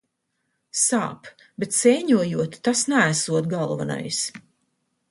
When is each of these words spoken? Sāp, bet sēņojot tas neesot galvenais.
Sāp, 0.83 1.29
bet 1.65 1.77
sēņojot 1.81 2.59
tas 2.69 2.83
neesot 2.95 3.53
galvenais. 3.55 4.27